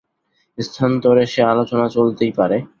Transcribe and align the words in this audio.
স্থানান্তরে 0.57 1.23
সে 1.25 1.41
আলোচনা 1.45 1.85
চলতেই 1.89 2.31
পারে। 2.37 2.57